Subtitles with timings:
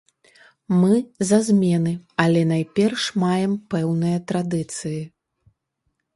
[0.79, 0.95] Мы
[1.31, 1.93] за змены,
[2.23, 5.01] але найперш маем пэўныя традыцыі.